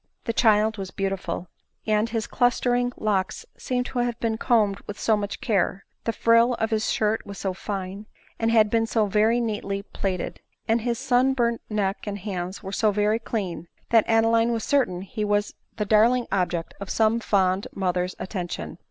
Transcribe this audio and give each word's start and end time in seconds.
The 0.25 0.33
child 0.33 0.79
was 0.79 0.89
beautiful; 0.89 1.45
and 1.85 2.09
his 2.09 2.25
clustering 2.25 2.91
locks 2.97 3.45
seemed 3.55 3.85
to 3.85 3.99
have 3.99 4.19
been 4.19 4.35
combed 4.39 4.79
with 4.87 4.99
so 4.99 5.15
much 5.15 5.39
care; 5.41 5.85
the 6.05 6.11
frill 6.11 6.55
of 6.55 6.71
his 6.71 6.89
shirt 6.91 7.23
was 7.23 7.37
so 7.37 7.53
fine, 7.53 8.07
and 8.39 8.49
had 8.49 8.71
been 8.71 8.87
so 8.87 9.05
very 9.05 9.39
neatly 9.39 9.83
plaited; 9.83 10.39
and 10.67 10.81
his 10.81 10.97
sun 10.97 11.35
burnt 11.35 11.61
neck 11.69 12.07
and 12.07 12.17
hands 12.17 12.63
were 12.63 12.71
so 12.71 12.89
very 12.91 13.03
very 13.03 13.19
clean, 13.19 13.67
that 13.91 14.05
Adeline 14.07 14.51
was 14.51 14.63
certain 14.63 15.03
he 15.03 15.23
was 15.23 15.53
the 15.77 15.85
darling 15.85 16.25
object 16.31 16.73
of 16.79 16.89
some 16.89 17.19
fond 17.19 17.67
mother's 17.75 18.15
attention. 18.17 18.79